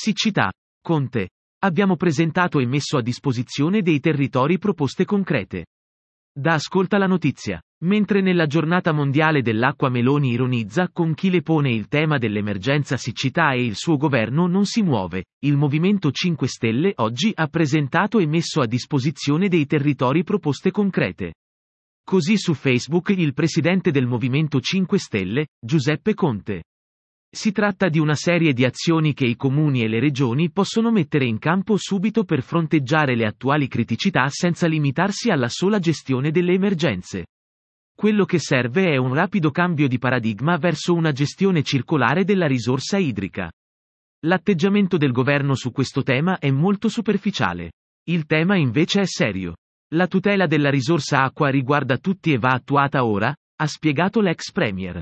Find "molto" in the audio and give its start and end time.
46.50-46.88